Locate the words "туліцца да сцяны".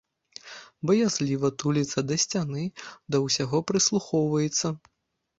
1.63-2.63